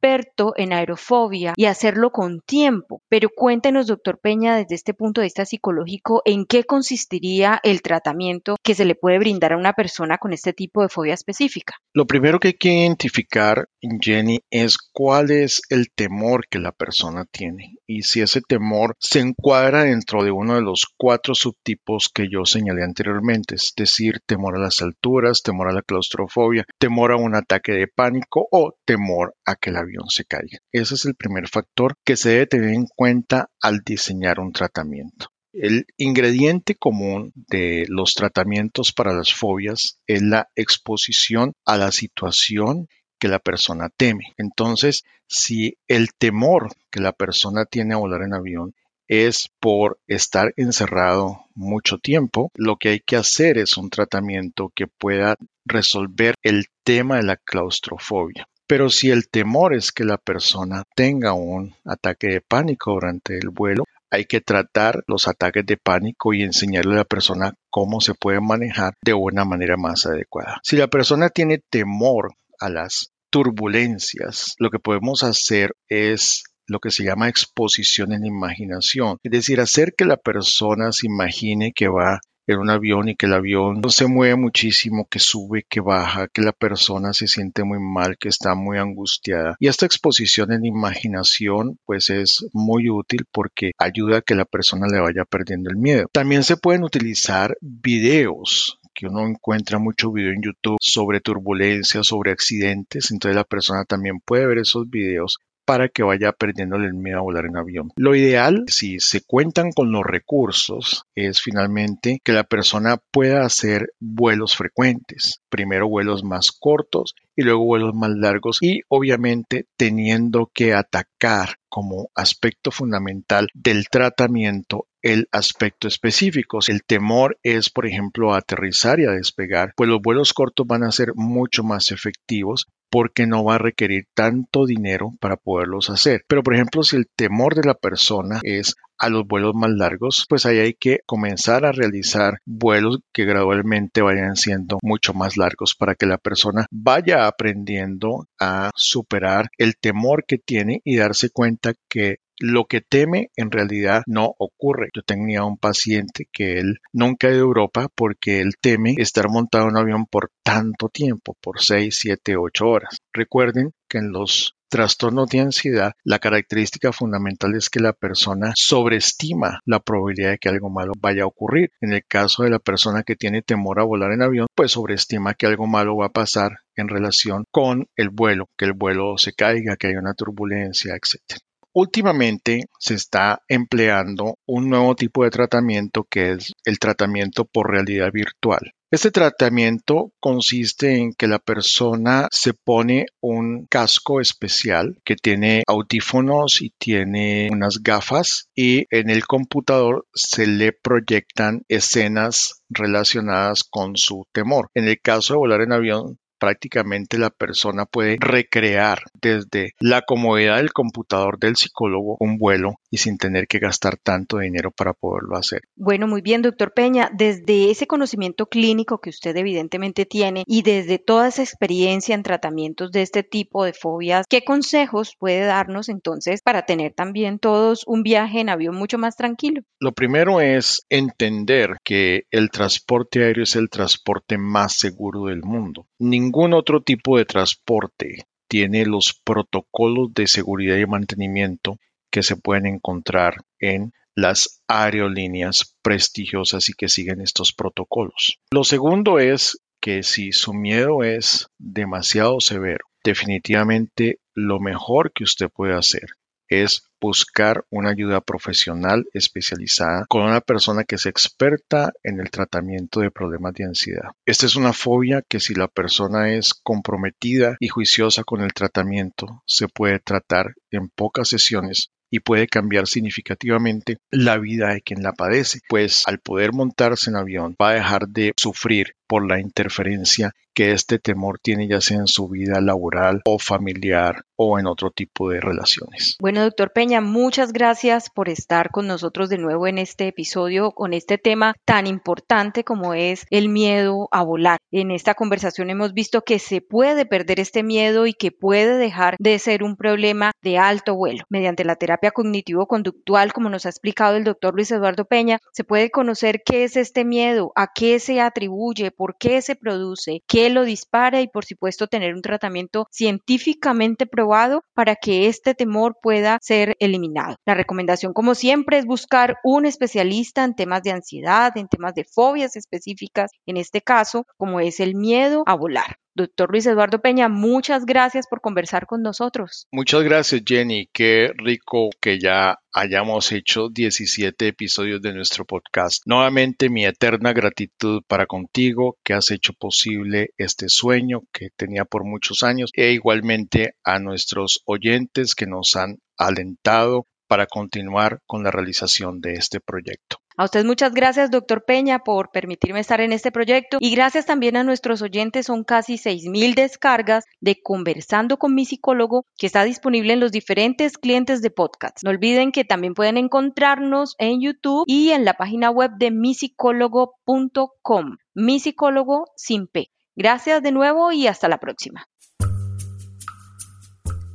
experto 0.00 0.54
en 0.56 0.72
aerofobia 0.72 1.52
y 1.56 1.66
hacerlo 1.66 2.10
con 2.10 2.40
tiempo. 2.40 3.02
Pero 3.08 3.28
cuéntenos, 3.28 3.86
doctor 3.86 4.18
Peña, 4.18 4.56
desde 4.56 4.74
este 4.74 4.94
punto 4.94 5.20
de 5.20 5.26
vista 5.26 5.44
psicológico, 5.44 6.22
en 6.24 6.46
qué 6.46 6.64
consistiría 6.64 7.60
el 7.62 7.82
tratamiento 7.82 8.56
que 8.62 8.74
se 8.74 8.86
le 8.86 8.94
puede 8.94 9.18
brindar 9.18 9.52
a 9.52 9.58
una 9.58 9.74
persona 9.74 10.16
con 10.16 10.32
este 10.32 10.54
tipo 10.54 10.82
de 10.82 10.88
fobia 10.88 11.14
específica. 11.14 11.74
Lo 11.92 12.06
primero 12.06 12.38
que 12.38 12.48
hay 12.48 12.54
que 12.54 12.72
identificar, 12.72 13.68
Jenny, 14.00 14.40
es 14.50 14.78
cuál 14.78 15.30
es 15.30 15.60
el 15.68 15.90
temor 15.94 16.46
que 16.48 16.58
la 16.58 16.72
persona 16.72 17.26
tiene 17.30 17.74
y 17.90 18.02
si 18.02 18.20
ese 18.20 18.40
temor 18.40 18.94
se 19.00 19.18
encuadra 19.18 19.82
dentro 19.82 20.22
de 20.22 20.30
uno 20.30 20.54
de 20.54 20.62
los 20.62 20.86
cuatro 20.96 21.34
subtipos 21.34 22.08
que 22.14 22.28
yo 22.30 22.44
señalé 22.44 22.84
anteriormente, 22.84 23.56
es 23.56 23.72
decir, 23.76 24.20
temor 24.26 24.56
a 24.56 24.60
las 24.60 24.80
alturas, 24.80 25.42
temor 25.42 25.68
a 25.68 25.72
la 25.72 25.82
claustrofobia, 25.82 26.64
temor 26.78 27.10
a 27.10 27.16
un 27.16 27.34
ataque 27.34 27.72
de 27.72 27.88
pánico 27.88 28.46
o 28.52 28.76
temor 28.84 29.34
a 29.44 29.56
que 29.56 29.70
el 29.70 29.76
se 30.08 30.24
caiga. 30.24 30.58
Ese 30.72 30.94
es 30.94 31.04
el 31.04 31.14
primer 31.14 31.48
factor 31.48 31.96
que 32.04 32.16
se 32.16 32.30
debe 32.30 32.46
tener 32.46 32.70
en 32.70 32.86
cuenta 32.86 33.50
al 33.60 33.80
diseñar 33.84 34.40
un 34.40 34.52
tratamiento. 34.52 35.28
El 35.52 35.86
ingrediente 35.96 36.76
común 36.76 37.32
de 37.34 37.84
los 37.88 38.14
tratamientos 38.14 38.92
para 38.92 39.12
las 39.12 39.34
fobias 39.34 39.98
es 40.06 40.22
la 40.22 40.48
exposición 40.54 41.54
a 41.64 41.76
la 41.76 41.90
situación 41.90 42.86
que 43.18 43.28
la 43.28 43.40
persona 43.40 43.88
teme. 43.94 44.32
Entonces, 44.38 45.02
si 45.28 45.76
el 45.88 46.14
temor 46.16 46.68
que 46.90 47.00
la 47.00 47.12
persona 47.12 47.64
tiene 47.64 47.94
a 47.94 47.98
volar 47.98 48.22
en 48.22 48.34
avión 48.34 48.74
es 49.08 49.50
por 49.58 49.98
estar 50.06 50.52
encerrado 50.56 51.46
mucho 51.54 51.98
tiempo, 51.98 52.52
lo 52.54 52.76
que 52.76 52.90
hay 52.90 53.00
que 53.00 53.16
hacer 53.16 53.58
es 53.58 53.76
un 53.76 53.90
tratamiento 53.90 54.72
que 54.72 54.86
pueda 54.86 55.34
resolver 55.64 56.34
el 56.44 56.66
tema 56.84 57.16
de 57.16 57.24
la 57.24 57.36
claustrofobia. 57.36 58.46
Pero 58.70 58.88
si 58.88 59.10
el 59.10 59.28
temor 59.28 59.74
es 59.74 59.90
que 59.90 60.04
la 60.04 60.16
persona 60.16 60.84
tenga 60.94 61.32
un 61.32 61.74
ataque 61.84 62.28
de 62.28 62.40
pánico 62.40 62.92
durante 62.92 63.36
el 63.36 63.48
vuelo, 63.48 63.82
hay 64.12 64.26
que 64.26 64.40
tratar 64.40 65.02
los 65.08 65.26
ataques 65.26 65.66
de 65.66 65.76
pánico 65.76 66.32
y 66.34 66.42
enseñarle 66.42 66.92
a 66.92 66.98
la 66.98 67.04
persona 67.04 67.52
cómo 67.68 68.00
se 68.00 68.14
puede 68.14 68.40
manejar 68.40 68.94
de 69.02 69.12
una 69.12 69.44
manera 69.44 69.76
más 69.76 70.06
adecuada. 70.06 70.60
Si 70.62 70.76
la 70.76 70.86
persona 70.86 71.30
tiene 71.30 71.58
temor 71.58 72.34
a 72.60 72.68
las 72.68 73.10
turbulencias, 73.28 74.54
lo 74.60 74.70
que 74.70 74.78
podemos 74.78 75.24
hacer 75.24 75.72
es 75.88 76.44
lo 76.68 76.78
que 76.78 76.92
se 76.92 77.02
llama 77.02 77.28
exposición 77.28 78.12
en 78.12 78.24
imaginación, 78.24 79.16
es 79.24 79.32
decir, 79.32 79.60
hacer 79.60 79.94
que 79.98 80.04
la 80.04 80.16
persona 80.16 80.92
se 80.92 81.08
imagine 81.08 81.72
que 81.74 81.88
va 81.88 82.20
en 82.52 82.60
un 82.60 82.70
avión 82.70 83.08
y 83.08 83.16
que 83.16 83.26
el 83.26 83.34
avión 83.34 83.82
se 83.88 84.06
mueve 84.06 84.36
muchísimo, 84.36 85.06
que 85.10 85.18
sube, 85.18 85.64
que 85.68 85.80
baja, 85.80 86.28
que 86.28 86.42
la 86.42 86.52
persona 86.52 87.12
se 87.12 87.26
siente 87.26 87.64
muy 87.64 87.78
mal, 87.80 88.16
que 88.18 88.28
está 88.28 88.54
muy 88.54 88.78
angustiada. 88.78 89.56
Y 89.58 89.68
esta 89.68 89.86
exposición 89.86 90.52
en 90.52 90.64
imaginación 90.64 91.78
pues 91.84 92.10
es 92.10 92.46
muy 92.52 92.88
útil 92.90 93.24
porque 93.30 93.72
ayuda 93.78 94.18
a 94.18 94.22
que 94.22 94.34
la 94.34 94.44
persona 94.44 94.86
le 94.86 95.00
vaya 95.00 95.24
perdiendo 95.24 95.70
el 95.70 95.76
miedo. 95.76 96.06
También 96.12 96.44
se 96.44 96.56
pueden 96.56 96.84
utilizar 96.84 97.56
videos 97.60 98.78
que 98.94 99.06
uno 99.06 99.26
encuentra 99.26 99.78
mucho 99.78 100.12
video 100.12 100.32
en 100.32 100.42
YouTube 100.42 100.76
sobre 100.80 101.20
turbulencias, 101.20 102.06
sobre 102.06 102.32
accidentes, 102.32 103.10
entonces 103.10 103.36
la 103.36 103.44
persona 103.44 103.84
también 103.84 104.20
puede 104.20 104.46
ver 104.46 104.58
esos 104.58 104.90
videos 104.90 105.38
para 105.70 105.88
que 105.88 106.02
vaya 106.02 106.32
perdiéndole 106.32 106.88
el 106.88 106.94
miedo 106.94 107.18
a 107.18 107.22
volar 107.22 107.46
en 107.46 107.56
avión. 107.56 107.92
Lo 107.94 108.16
ideal, 108.16 108.64
si 108.66 108.98
se 108.98 109.20
cuentan 109.20 109.70
con 109.70 109.92
los 109.92 110.02
recursos, 110.02 111.04
es 111.14 111.40
finalmente 111.40 112.18
que 112.24 112.32
la 112.32 112.42
persona 112.42 112.96
pueda 113.12 113.44
hacer 113.44 113.92
vuelos 114.00 114.56
frecuentes. 114.56 115.42
Primero 115.48 115.88
vuelos 115.88 116.24
más 116.24 116.50
cortos 116.50 117.14
y 117.36 117.42
luego 117.42 117.66
vuelos 117.66 117.94
más 117.94 118.10
largos 118.10 118.58
y 118.60 118.80
obviamente 118.88 119.66
teniendo 119.76 120.50
que 120.52 120.74
atacar 120.74 121.50
como 121.68 122.10
aspecto 122.16 122.72
fundamental 122.72 123.46
del 123.54 123.86
tratamiento 123.88 124.88
el 125.02 125.28
aspecto 125.30 125.86
específico. 125.86 126.60
Si 126.62 126.72
el 126.72 126.82
temor 126.82 127.38
es, 127.44 127.70
por 127.70 127.86
ejemplo, 127.86 128.34
aterrizar 128.34 128.98
y 128.98 129.04
a 129.04 129.12
despegar, 129.12 129.72
pues 129.76 129.88
los 129.88 130.02
vuelos 130.02 130.34
cortos 130.34 130.66
van 130.66 130.82
a 130.82 130.90
ser 130.90 131.12
mucho 131.14 131.62
más 131.62 131.92
efectivos 131.92 132.66
porque 132.90 133.26
no 133.26 133.44
va 133.44 133.56
a 133.56 133.58
requerir 133.58 134.04
tanto 134.14 134.66
dinero 134.66 135.12
para 135.20 135.36
poderlos 135.36 135.90
hacer. 135.90 136.24
Pero 136.28 136.42
por 136.42 136.54
ejemplo, 136.54 136.82
si 136.82 136.96
el 136.96 137.06
temor 137.14 137.54
de 137.54 137.66
la 137.66 137.74
persona 137.74 138.40
es 138.42 138.74
a 138.98 139.08
los 139.08 139.26
vuelos 139.26 139.54
más 139.54 139.70
largos, 139.70 140.26
pues 140.28 140.44
ahí 140.44 140.58
hay 140.58 140.74
que 140.74 141.00
comenzar 141.06 141.64
a 141.64 141.72
realizar 141.72 142.38
vuelos 142.44 142.98
que 143.14 143.24
gradualmente 143.24 144.02
vayan 144.02 144.36
siendo 144.36 144.78
mucho 144.82 145.14
más 145.14 145.38
largos 145.38 145.74
para 145.74 145.94
que 145.94 146.06
la 146.06 146.18
persona 146.18 146.66
vaya 146.70 147.26
aprendiendo 147.26 148.26
a 148.38 148.70
superar 148.74 149.48
el 149.56 149.76
temor 149.80 150.24
que 150.26 150.36
tiene 150.36 150.82
y 150.84 150.96
darse 150.96 151.30
cuenta 151.30 151.72
que 151.88 152.16
lo 152.40 152.64
que 152.64 152.80
teme 152.80 153.30
en 153.36 153.50
realidad 153.50 154.02
no 154.06 154.34
ocurre. 154.38 154.88
Yo 154.94 155.02
tenía 155.02 155.44
un 155.44 155.58
paciente 155.58 156.26
que 156.32 156.58
él 156.58 156.80
nunca 156.92 157.28
ha 157.28 157.32
ido 157.32 157.40
a 157.40 157.48
Europa 157.48 157.88
porque 157.94 158.40
él 158.40 158.54
teme 158.60 158.94
estar 158.96 159.28
montado 159.28 159.64
en 159.64 159.70
un 159.70 159.78
avión 159.78 160.06
por 160.06 160.30
tanto 160.42 160.88
tiempo, 160.88 161.36
por 161.40 161.60
6, 161.60 161.96
7, 161.96 162.36
8 162.36 162.66
horas. 162.66 162.98
Recuerden 163.12 163.72
que 163.88 163.98
en 163.98 164.10
los 164.12 164.56
trastornos 164.70 165.28
de 165.28 165.40
ansiedad, 165.40 165.92
la 166.04 166.20
característica 166.20 166.92
fundamental 166.92 167.54
es 167.56 167.68
que 167.68 167.80
la 167.80 167.92
persona 167.92 168.52
sobreestima 168.54 169.60
la 169.66 169.80
probabilidad 169.80 170.30
de 170.30 170.38
que 170.38 170.48
algo 170.48 170.70
malo 170.70 170.92
vaya 170.98 171.24
a 171.24 171.26
ocurrir. 171.26 171.72
En 171.80 171.92
el 171.92 172.04
caso 172.06 172.44
de 172.44 172.50
la 172.50 172.60
persona 172.60 173.02
que 173.02 173.16
tiene 173.16 173.42
temor 173.42 173.80
a 173.80 173.84
volar 173.84 174.12
en 174.12 174.22
avión, 174.22 174.46
pues 174.54 174.72
sobreestima 174.72 175.34
que 175.34 175.46
algo 175.46 175.66
malo 175.66 175.96
va 175.96 176.06
a 176.06 176.12
pasar 176.12 176.60
en 176.76 176.88
relación 176.88 177.44
con 177.50 177.88
el 177.96 178.10
vuelo, 178.10 178.48
que 178.56 178.64
el 178.64 178.72
vuelo 178.72 179.18
se 179.18 179.32
caiga, 179.32 179.76
que 179.76 179.88
haya 179.88 179.98
una 179.98 180.14
turbulencia, 180.14 180.94
etc. 180.94 181.40
Últimamente 181.72 182.64
se 182.80 182.94
está 182.94 183.42
empleando 183.46 184.38
un 184.44 184.68
nuevo 184.68 184.96
tipo 184.96 185.22
de 185.22 185.30
tratamiento 185.30 186.04
que 186.10 186.32
es 186.32 186.52
el 186.64 186.80
tratamiento 186.80 187.44
por 187.44 187.70
realidad 187.70 188.10
virtual. 188.12 188.72
Este 188.92 189.12
tratamiento 189.12 190.12
consiste 190.18 190.96
en 190.96 191.12
que 191.12 191.28
la 191.28 191.38
persona 191.38 192.26
se 192.32 192.54
pone 192.54 193.06
un 193.20 193.66
casco 193.66 194.20
especial 194.20 195.00
que 195.04 195.14
tiene 195.14 195.62
audífonos 195.68 196.60
y 196.60 196.70
tiene 196.76 197.50
unas 197.52 197.84
gafas 197.84 198.48
y 198.52 198.86
en 198.90 199.08
el 199.08 199.28
computador 199.28 200.08
se 200.12 200.48
le 200.48 200.72
proyectan 200.72 201.62
escenas 201.68 202.64
relacionadas 202.68 203.62
con 203.62 203.96
su 203.96 204.26
temor. 204.32 204.70
En 204.74 204.88
el 204.88 205.00
caso 205.00 205.34
de 205.34 205.38
volar 205.38 205.60
en 205.60 205.72
avión 205.72 206.18
prácticamente 206.40 207.18
la 207.18 207.30
persona 207.30 207.84
puede 207.84 208.16
recrear 208.18 208.98
desde 209.20 209.74
la 209.78 210.02
comodidad 210.02 210.56
del 210.56 210.72
computador 210.72 211.38
del 211.38 211.56
psicólogo 211.56 212.16
un 212.18 212.38
vuelo 212.38 212.76
y 212.90 212.96
sin 212.96 213.18
tener 213.18 213.46
que 213.46 213.58
gastar 213.58 213.98
tanto 213.98 214.38
dinero 214.38 214.72
para 214.72 214.94
poderlo 214.94 215.36
hacer. 215.36 215.60
Bueno, 215.76 216.08
muy 216.08 216.22
bien, 216.22 216.42
doctor 216.42 216.72
Peña, 216.72 217.10
desde 217.14 217.70
ese 217.70 217.86
conocimiento 217.86 218.46
clínico 218.46 219.00
que 219.00 219.10
usted 219.10 219.36
evidentemente 219.36 220.06
tiene 220.06 220.44
y 220.46 220.62
desde 220.62 220.98
toda 220.98 221.28
esa 221.28 221.42
experiencia 221.42 222.14
en 222.14 222.22
tratamientos 222.22 222.90
de 222.90 223.02
este 223.02 223.22
tipo 223.22 223.64
de 223.64 223.74
fobias, 223.74 224.26
¿qué 224.28 224.42
consejos 224.42 225.14
puede 225.18 225.44
darnos 225.44 225.88
entonces 225.88 226.40
para 226.42 226.62
tener 226.62 226.94
también 226.94 227.38
todos 227.38 227.84
un 227.86 228.02
viaje 228.02 228.40
en 228.40 228.48
avión 228.48 228.74
mucho 228.74 228.96
más 228.96 229.16
tranquilo? 229.16 229.62
Lo 229.78 229.92
primero 229.92 230.40
es 230.40 230.86
entender 230.88 231.76
que 231.84 232.22
el 232.30 232.50
transporte 232.50 233.24
aéreo 233.24 233.44
es 233.44 233.56
el 233.56 233.68
transporte 233.68 234.38
más 234.38 234.74
seguro 234.74 235.26
del 235.26 235.42
mundo. 235.42 235.86
Ningún 236.30 236.54
otro 236.54 236.80
tipo 236.80 237.18
de 237.18 237.24
transporte 237.24 238.22
tiene 238.48 238.86
los 238.86 239.20
protocolos 239.24 240.14
de 240.14 240.28
seguridad 240.28 240.76
y 240.76 240.86
mantenimiento 240.86 241.78
que 242.08 242.22
se 242.22 242.36
pueden 242.36 242.66
encontrar 242.66 243.38
en 243.58 243.92
las 244.14 244.62
aerolíneas 244.68 245.74
prestigiosas 245.82 246.68
y 246.68 246.74
que 246.74 246.88
siguen 246.88 247.20
estos 247.20 247.52
protocolos. 247.52 248.38
Lo 248.52 248.62
segundo 248.62 249.18
es 249.18 249.58
que 249.80 250.04
si 250.04 250.30
su 250.30 250.54
miedo 250.54 251.02
es 251.02 251.48
demasiado 251.58 252.38
severo, 252.38 252.84
definitivamente 253.02 254.20
lo 254.32 254.60
mejor 254.60 255.10
que 255.12 255.24
usted 255.24 255.48
puede 255.48 255.74
hacer 255.74 256.10
es 256.50 256.82
buscar 257.00 257.64
una 257.70 257.90
ayuda 257.90 258.20
profesional 258.20 259.06
especializada 259.14 260.04
con 260.08 260.22
una 260.22 260.40
persona 260.40 260.84
que 260.84 260.96
es 260.96 261.06
experta 261.06 261.92
en 262.02 262.20
el 262.20 262.30
tratamiento 262.30 263.00
de 263.00 263.10
problemas 263.10 263.54
de 263.54 263.64
ansiedad. 263.64 264.10
Esta 264.26 264.46
es 264.46 264.56
una 264.56 264.72
fobia 264.72 265.22
que 265.26 265.40
si 265.40 265.54
la 265.54 265.68
persona 265.68 266.34
es 266.34 266.52
comprometida 266.52 267.56
y 267.58 267.68
juiciosa 267.68 268.24
con 268.24 268.42
el 268.42 268.52
tratamiento, 268.52 269.42
se 269.46 269.68
puede 269.68 269.98
tratar 270.00 270.54
en 270.70 270.88
pocas 270.88 271.28
sesiones 271.28 271.90
y 272.10 272.20
puede 272.20 272.48
cambiar 272.48 272.86
significativamente 272.86 273.98
la 274.10 274.36
vida 274.38 274.74
de 274.74 274.82
quien 274.82 275.02
la 275.02 275.12
padece, 275.12 275.60
pues 275.68 276.02
al 276.06 276.18
poder 276.18 276.52
montarse 276.52 277.08
en 277.08 277.16
avión 277.16 277.56
va 277.60 277.70
a 277.70 277.74
dejar 277.74 278.08
de 278.08 278.32
sufrir 278.36 278.94
por 279.10 279.28
la 279.28 279.40
interferencia 279.40 280.30
que 280.54 280.70
este 280.70 281.00
temor 281.00 281.40
tiene 281.40 281.66
ya 281.66 281.80
sea 281.80 281.96
en 281.96 282.06
su 282.06 282.28
vida 282.28 282.60
laboral 282.60 283.22
o 283.24 283.38
familiar 283.38 284.22
o 284.36 284.58
en 284.58 284.66
otro 284.66 284.90
tipo 284.90 285.30
de 285.30 285.40
relaciones. 285.40 286.16
Bueno, 286.20 286.42
doctor 286.42 286.72
Peña, 286.72 287.00
muchas 287.00 287.52
gracias 287.52 288.08
por 288.08 288.28
estar 288.28 288.70
con 288.70 288.86
nosotros 288.86 289.28
de 289.28 289.38
nuevo 289.38 289.66
en 289.66 289.78
este 289.78 290.08
episodio 290.08 290.70
con 290.72 290.94
este 290.94 291.18
tema 291.18 291.54
tan 291.64 291.86
importante 291.86 292.64
como 292.64 292.94
es 292.94 293.26
el 293.30 293.48
miedo 293.48 294.08
a 294.12 294.22
volar. 294.22 294.58
En 294.70 294.92
esta 294.92 295.14
conversación 295.14 295.70
hemos 295.70 295.92
visto 295.92 296.22
que 296.22 296.38
se 296.38 296.60
puede 296.60 297.04
perder 297.04 297.40
este 297.40 297.62
miedo 297.62 298.06
y 298.06 298.14
que 298.14 298.30
puede 298.30 298.76
dejar 298.76 299.16
de 299.18 299.38
ser 299.38 299.62
un 299.62 299.76
problema 299.76 300.32
de 300.42 300.58
alto 300.58 300.94
vuelo. 300.94 301.24
Mediante 301.28 301.64
la 301.64 301.76
terapia 301.76 302.12
cognitivo-conductual, 302.12 303.32
como 303.32 303.50
nos 303.50 303.66
ha 303.66 303.70
explicado 303.70 304.16
el 304.16 304.24
doctor 304.24 304.54
Luis 304.54 304.70
Eduardo 304.70 305.04
Peña, 305.04 305.40
se 305.52 305.64
puede 305.64 305.90
conocer 305.90 306.42
qué 306.44 306.64
es 306.64 306.76
este 306.76 307.04
miedo, 307.04 307.52
a 307.56 307.68
qué 307.74 307.98
se 307.98 308.20
atribuye, 308.20 308.90
por 309.00 309.16
qué 309.16 309.40
se 309.40 309.56
produce, 309.56 310.20
qué 310.28 310.50
lo 310.50 310.62
dispara 310.62 311.22
y 311.22 311.26
por 311.26 311.46
supuesto 311.46 311.86
tener 311.86 312.14
un 312.14 312.20
tratamiento 312.20 312.86
científicamente 312.90 314.04
probado 314.04 314.60
para 314.74 314.94
que 314.94 315.26
este 315.26 315.54
temor 315.54 315.96
pueda 316.02 316.38
ser 316.42 316.76
eliminado. 316.80 317.36
La 317.46 317.54
recomendación 317.54 318.12
como 318.12 318.34
siempre 318.34 318.76
es 318.76 318.84
buscar 318.84 319.36
un 319.42 319.64
especialista 319.64 320.44
en 320.44 320.54
temas 320.54 320.82
de 320.82 320.90
ansiedad, 320.90 321.56
en 321.56 321.68
temas 321.68 321.94
de 321.94 322.04
fobias 322.04 322.56
específicas, 322.56 323.30
en 323.46 323.56
este 323.56 323.80
caso 323.80 324.26
como 324.36 324.60
es 324.60 324.80
el 324.80 324.94
miedo 324.94 325.44
a 325.46 325.54
volar. 325.54 325.96
Doctor 326.14 326.50
Luis 326.50 326.66
Eduardo 326.66 327.00
Peña, 327.00 327.28
muchas 327.28 327.86
gracias 327.86 328.26
por 328.28 328.40
conversar 328.40 328.86
con 328.86 329.02
nosotros. 329.02 329.66
Muchas 329.70 330.02
gracias, 330.02 330.42
Jenny. 330.44 330.88
Qué 330.92 331.32
rico 331.36 331.90
que 332.00 332.18
ya 332.18 332.58
hayamos 332.72 333.32
hecho 333.32 333.68
17 333.68 334.48
episodios 334.48 335.00
de 335.02 335.14
nuestro 335.14 335.44
podcast. 335.44 336.02
Nuevamente 336.06 336.68
mi 336.68 336.84
eterna 336.84 337.32
gratitud 337.32 338.02
para 338.06 338.26
contigo 338.26 338.96
que 339.04 339.14
has 339.14 339.30
hecho 339.30 339.52
posible 339.52 340.30
este 340.36 340.68
sueño 340.68 341.22
que 341.32 341.50
tenía 341.56 341.84
por 341.84 342.04
muchos 342.04 342.42
años 342.42 342.70
e 342.74 342.92
igualmente 342.92 343.74
a 343.84 343.98
nuestros 343.98 344.62
oyentes 344.66 345.34
que 345.34 345.46
nos 345.46 345.76
han 345.76 345.98
alentado 346.16 347.06
para 347.28 347.46
continuar 347.46 348.20
con 348.26 348.42
la 348.42 348.50
realización 348.50 349.20
de 349.20 349.34
este 349.34 349.60
proyecto. 349.60 350.19
A 350.40 350.44
usted 350.44 350.64
muchas 350.64 350.94
gracias, 350.94 351.30
doctor 351.30 351.66
Peña, 351.66 351.98
por 351.98 352.30
permitirme 352.30 352.80
estar 352.80 353.02
en 353.02 353.12
este 353.12 353.30
proyecto 353.30 353.76
y 353.78 353.94
gracias 353.94 354.24
también 354.24 354.56
a 354.56 354.64
nuestros 354.64 355.02
oyentes. 355.02 355.44
Son 355.44 355.64
casi 355.64 355.98
6.000 355.98 356.54
descargas 356.54 357.26
de 357.42 357.60
Conversando 357.60 358.38
con 358.38 358.54
mi 358.54 358.64
psicólogo 358.64 359.26
que 359.36 359.46
está 359.46 359.64
disponible 359.64 360.14
en 360.14 360.20
los 360.20 360.32
diferentes 360.32 360.96
clientes 360.96 361.42
de 361.42 361.50
podcast. 361.50 361.98
No 362.02 362.08
olviden 362.08 362.52
que 362.52 362.64
también 362.64 362.94
pueden 362.94 363.18
encontrarnos 363.18 364.14
en 364.16 364.40
YouTube 364.40 364.84
y 364.86 365.10
en 365.10 365.26
la 365.26 365.34
página 365.34 365.70
web 365.70 365.90
de 365.98 366.10
misicólogo.com. 366.10 368.16
Mi 368.32 368.60
psicólogo 368.60 369.26
sin 369.36 369.66
P. 369.66 369.90
Gracias 370.16 370.62
de 370.62 370.72
nuevo 370.72 371.12
y 371.12 371.26
hasta 371.26 371.48
la 371.48 371.60
próxima. 371.60 372.06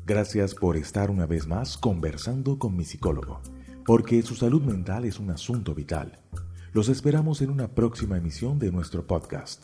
Gracias 0.06 0.54
por 0.54 0.78
estar 0.78 1.10
una 1.10 1.26
vez 1.26 1.48
más 1.48 1.80
conversando 1.80 2.60
con 2.60 2.78
mi 2.78 2.86
psicólogo 2.86 3.42
porque 3.86 4.22
su 4.24 4.36
salud 4.36 4.62
mental 4.62 5.06
es 5.06 5.20
un 5.20 5.30
asunto 5.30 5.76
vital. 5.76 6.20
Los 6.74 6.90
esperamos 6.90 7.42
en 7.42 7.52
una 7.52 7.68
próxima 7.70 8.18
emisión 8.18 8.60
de 8.60 8.72
nuestro 8.72 9.06
podcast. 9.06 9.64